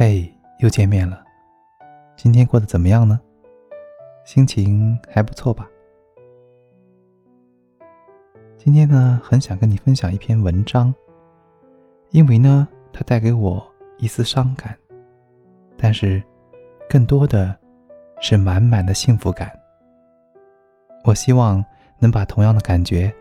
[0.00, 1.24] 嘿，又见面了。
[2.14, 3.18] 今天过得怎么样呢？
[4.24, 5.68] 心情还不错吧？
[8.56, 10.94] 今天呢，很想跟你分享一篇文章，
[12.10, 13.60] 因为呢，它带给我
[13.96, 14.78] 一丝伤感，
[15.76, 16.22] 但是
[16.88, 17.58] 更多的
[18.20, 19.50] 是满满的幸福感。
[21.02, 21.64] 我希望
[21.98, 23.12] 能把同样的感觉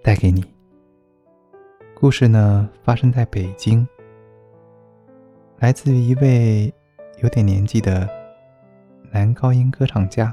[0.00, 0.44] 带给你。
[1.92, 3.84] 故事呢，发生在北京。
[5.60, 6.72] 来自于一位
[7.20, 8.08] 有点年纪的
[9.10, 10.32] 男高音歌唱家。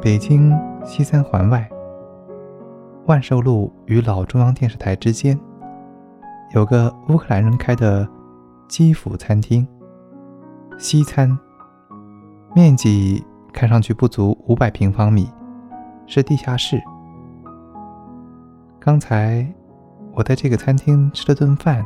[0.00, 0.50] 北京
[0.86, 1.68] 西三环外，
[3.04, 5.38] 万寿路与老中央电视台之间，
[6.54, 8.08] 有个乌克兰人开的。
[8.68, 9.66] 基辅餐厅，
[10.78, 11.38] 西餐，
[12.54, 15.28] 面积看上去不足五百平方米，
[16.06, 16.80] 是地下室。
[18.80, 19.46] 刚才
[20.14, 21.84] 我在这个餐厅吃了顿饭，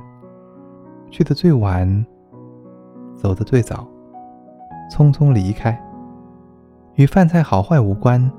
[1.10, 2.06] 去的最晚，
[3.16, 3.86] 走的最早，
[4.90, 5.76] 匆匆离开，
[6.94, 8.30] 与饭菜好坏无关，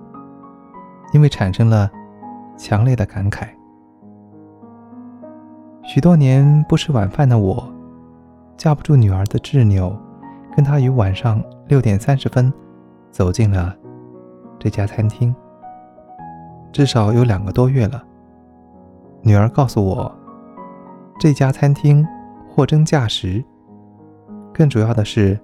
[1.13, 1.91] 因为产生了
[2.57, 3.47] 强烈的感慨。
[5.83, 7.73] 许多年不吃晚饭的我。
[8.57, 9.95] 架不住女儿的执拗，
[10.55, 12.51] 跟她于晚上六点三十分
[13.11, 13.75] 走进了
[14.57, 15.33] 这家餐厅。
[16.71, 18.03] 至少有两个多月了。
[19.21, 20.13] 女儿告诉我，
[21.19, 22.05] 这家餐厅
[22.49, 23.43] 货真价实。
[24.53, 25.39] 更主要的是，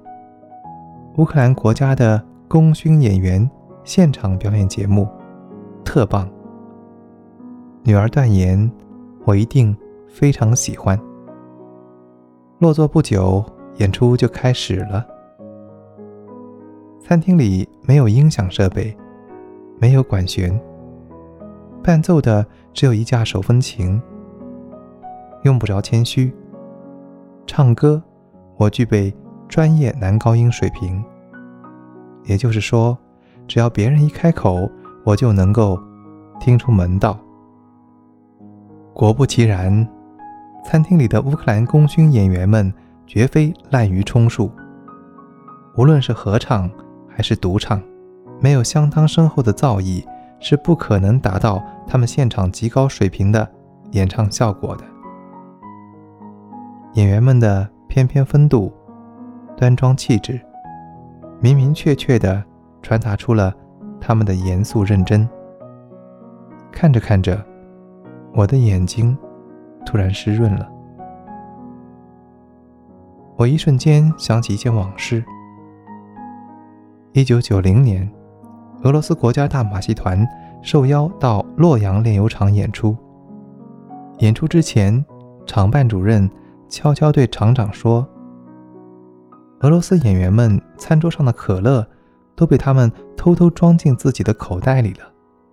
[1.17, 3.49] 乌克兰国家的功勋演员
[3.83, 5.07] 现场表演节目
[5.85, 6.27] 特棒。
[7.83, 8.71] 女儿断言，
[9.23, 9.75] 我一定
[10.07, 10.99] 非常喜欢。
[12.63, 13.43] 落座不久，
[13.79, 15.05] 演出就开始了。
[17.01, 18.95] 餐厅里没有音响设备，
[19.81, 20.57] 没有管弦，
[21.83, 24.01] 伴奏的只有一架手风琴。
[25.41, 26.33] 用不着谦虚，
[27.45, 28.01] 唱歌
[28.55, 29.13] 我具备
[29.49, 31.03] 专业男高音水平。
[32.23, 32.97] 也就是说，
[33.45, 34.71] 只要别人一开口，
[35.03, 35.77] 我就能够
[36.39, 37.19] 听出门道。
[38.93, 39.85] 果不其然。
[40.63, 42.73] 餐厅里的乌克兰功勋演员们
[43.05, 44.49] 绝非滥竽充数，
[45.75, 46.69] 无论是合唱
[47.07, 47.81] 还是独唱，
[48.39, 50.03] 没有相当深厚的造诣
[50.39, 53.47] 是不可能达到他们现场极高水平的
[53.91, 54.83] 演唱效果的。
[56.93, 58.71] 演员们的翩翩风度、
[59.57, 60.39] 端庄气质，
[61.39, 62.43] 明明确确地
[62.81, 63.53] 传达出了
[63.99, 65.27] 他们的严肃认真。
[66.71, 67.43] 看着看着，
[68.33, 69.15] 我的眼睛。
[69.85, 70.67] 突然湿润了，
[73.37, 75.23] 我一瞬间想起一件往事。
[77.11, 78.11] 一九九零年，
[78.83, 80.27] 俄罗斯国家大马戏团
[80.63, 82.97] 受邀到洛阳炼油厂演出。
[84.19, 85.05] 演出之前，
[85.45, 86.27] 厂办主任
[86.69, 88.07] 悄悄对厂长说
[89.61, 91.87] ：“俄罗斯演员们餐桌上的可乐
[92.35, 95.05] 都被他们偷偷装进自己的口袋里了，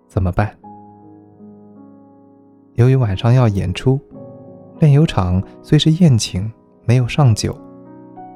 [0.07, 0.57] 怎么办？”
[2.73, 3.99] 由于晚上要演出。
[4.81, 6.51] 炼油厂虽是宴请，
[6.85, 7.55] 没有上酒，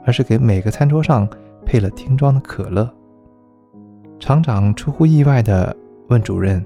[0.06, 1.28] 而是给每个餐桌上
[1.66, 2.88] 配了听装的可乐。
[4.19, 5.75] 厂长出乎意外地
[6.07, 6.63] 问主任：“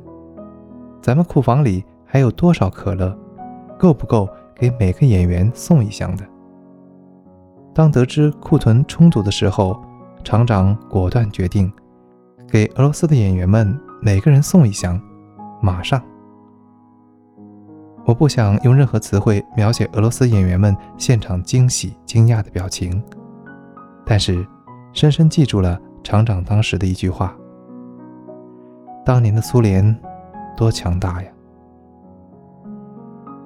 [1.02, 3.18] 咱们库房里还有多少可乐？
[3.78, 6.26] 够不够给每个演员送一箱的？”
[7.74, 9.82] 当得知库存充足的时候，
[10.26, 11.72] 厂长果断决定
[12.50, 15.00] 给俄罗斯的演员们每个人送一箱，
[15.62, 16.04] 马上。
[18.10, 23.04] 我不想用任何词汇描写俄罗斯演员们现场惊喜、惊讶的表情，
[24.04, 24.44] 但是
[24.94, 27.38] 深深记住了厂长当时的一句话
[29.06, 29.96] ：“当年的苏联
[30.58, 31.30] 多强大呀！”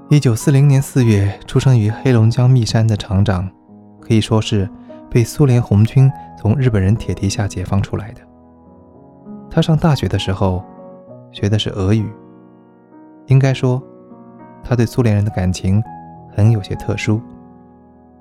[0.10, 3.52] 一九四零年四月出生于黑龙江密山的厂长，
[4.00, 4.70] 可以说是
[5.12, 6.10] 被苏联红军
[6.40, 8.22] 从日本人铁蹄下解放出来的。
[9.52, 10.64] 他上大学的时候
[11.34, 12.10] 学的是俄语，
[13.26, 13.84] 应该说。
[14.64, 15.84] 他对苏联人的感情
[16.32, 17.22] 很有些特殊，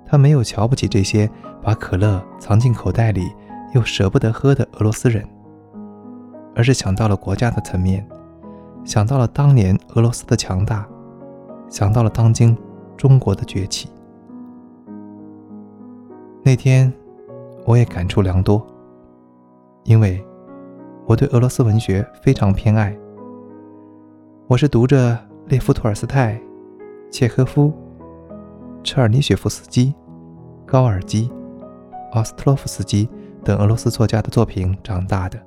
[0.05, 1.31] 他没有瞧不起这些
[1.63, 3.31] 把可乐藏进口袋里
[3.73, 5.25] 又舍不得喝的俄罗斯人，
[6.55, 8.07] 而是想到了国家的层面，
[8.85, 10.87] 想到了当年俄罗斯的强大，
[11.69, 12.57] 想到了当今
[12.97, 13.89] 中国的崛起。
[16.43, 16.93] 那天，
[17.65, 18.67] 我也感触良多，
[19.85, 20.23] 因为
[21.07, 22.95] 我对俄罗斯文学非常偏爱，
[24.49, 25.17] 我是读着。
[25.47, 26.41] 列夫·托尔斯泰、
[27.11, 27.73] 契诃夫、
[28.83, 29.95] 车尔尼雪夫斯基、
[30.65, 31.31] 高尔基、
[32.13, 33.09] 奥斯特洛夫斯基
[33.45, 35.39] 等俄罗斯作家的作品长大的。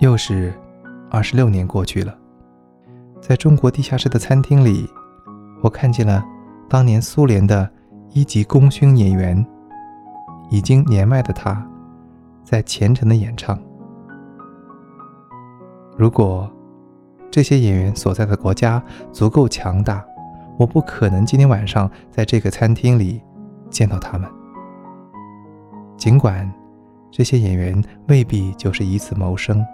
[0.00, 0.52] 又是
[1.10, 2.16] 二十六年过去了，
[3.20, 4.88] 在中国地下室的餐厅里，
[5.62, 6.22] 我看见了
[6.68, 7.68] 当年苏联的
[8.10, 9.44] 一级功勋演员，
[10.50, 11.66] 已经年迈的他，
[12.42, 13.58] 在虔诚的演唱。
[15.96, 16.50] 如果
[17.34, 18.80] 这些演员所在的国家
[19.12, 20.06] 足够强大，
[20.56, 23.20] 我不可能今天晚上在这个餐厅里
[23.68, 24.30] 见到他们。
[25.96, 26.48] 尽管
[27.10, 29.66] 这些演员未必就是以此谋生。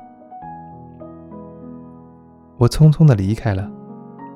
[2.56, 3.70] 我匆匆地离开了，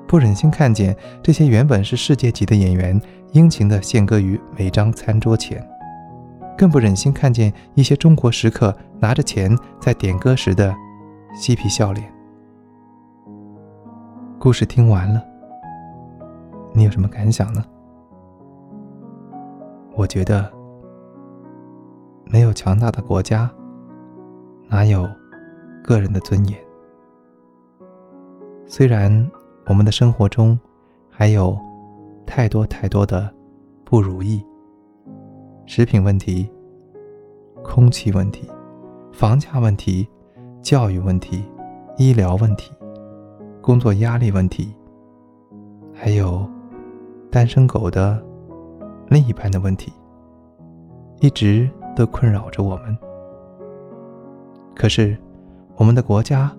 [0.07, 3.01] 不忍心看见这些原本是世界级的演员
[3.31, 5.67] 殷勤地献歌于每张餐桌前，
[6.55, 10.71] 更不忍心看见一些中国食客拿着钱在点歌时的
[11.35, 12.14] 嬉皮笑脸。
[14.45, 15.25] 故事听完了，
[16.71, 17.65] 你有什么感想呢？
[19.95, 20.53] 我觉得，
[22.25, 23.49] 没有强大的国家，
[24.67, 25.09] 哪有
[25.83, 26.59] 个人的尊严？
[28.67, 29.09] 虽然
[29.65, 30.55] 我们的生活中
[31.09, 31.57] 还有
[32.27, 33.33] 太多太多的
[33.83, 34.45] 不如意，
[35.65, 36.47] 食品问题、
[37.63, 38.47] 空气问题、
[39.11, 40.07] 房价问题、
[40.61, 41.43] 教育问题、
[41.97, 42.71] 医疗问题、
[43.65, 44.71] 工作压力问题，
[45.91, 46.47] 还有
[47.31, 48.23] 单身狗的
[49.07, 49.91] 另一半的问题，
[51.19, 52.95] 一直都困扰着我们。
[54.75, 55.17] 可是，
[55.77, 56.55] 我们的国家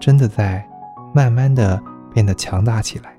[0.00, 0.66] 真的在。
[1.14, 3.18] 慢慢的变得强大起来，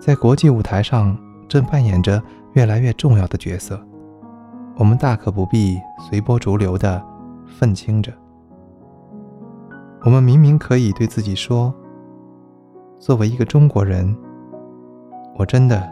[0.00, 2.22] 在国际舞台上正扮演着
[2.52, 3.78] 越来越重要的角色。
[4.76, 7.04] 我们大可不必随波逐流的
[7.44, 8.12] 愤青着。
[10.06, 11.74] 我们明明可以对自己说
[12.96, 14.16] ：“作为一个中国人，
[15.36, 15.84] 我真的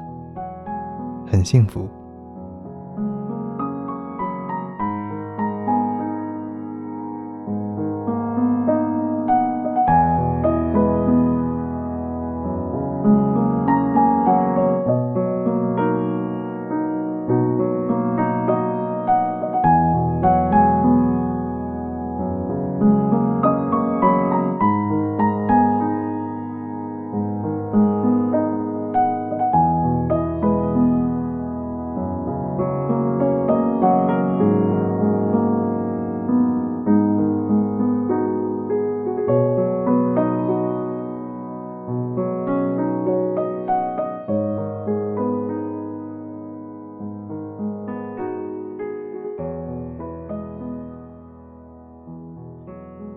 [1.27, 1.89] 很幸福。”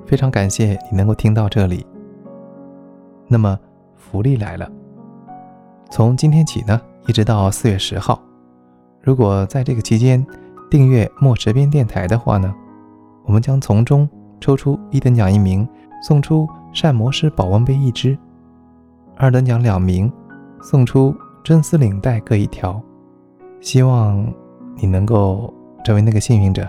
[0.08, 1.86] 非常感谢你能够听到这里。
[3.28, 3.60] 那么
[3.98, 4.72] 福利来了，
[5.92, 8.18] 从今天起呢，一直到四月十号，
[9.02, 10.26] 如果在这个期间
[10.72, 12.56] 订阅墨池边电台的话呢，
[13.26, 14.10] 我们将从中
[14.40, 15.68] 抽出一等奖一名，
[16.02, 18.18] 送出膳魔师保温杯一只；
[19.18, 20.10] 二等奖两名，
[20.62, 21.14] 送出
[21.44, 22.82] 真丝领带各一条。
[23.60, 24.26] 希望
[24.78, 26.66] 你能够成为那个幸运者。